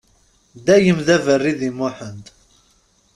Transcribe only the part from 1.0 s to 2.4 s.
d aberri di Muḥend.